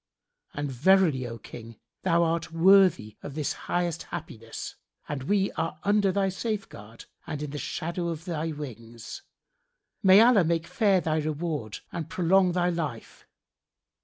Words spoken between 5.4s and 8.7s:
are under thy safeguard and in the shadow of thy